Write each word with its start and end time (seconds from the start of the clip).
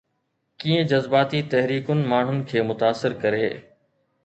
ڪيئن 0.63 0.87
جذباتي 0.93 1.41
تحريڪن 1.53 2.03
ماڻهن 2.15 2.41
کي 2.53 2.65
متاثر 2.73 3.19
ڪري؟ 3.23 3.47